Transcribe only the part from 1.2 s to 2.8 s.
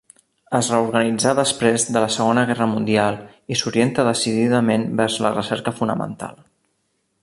després de la Segona guerra